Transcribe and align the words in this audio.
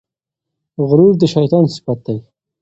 غرور 0.87 1.13
د 1.21 1.23
شیطان 1.33 1.65
صفت 1.75 1.99
دی. 2.07 2.17